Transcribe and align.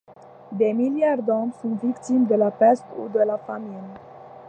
Des 0.51 0.73
milliards 0.73 1.21
d'hommes 1.21 1.51
sont 1.61 1.75
victimes 1.75 2.25
de 2.25 2.33
la 2.33 2.49
peste 2.49 2.87
ou 2.97 3.07
de 3.09 3.19
la 3.19 3.37
famine. 3.37 3.93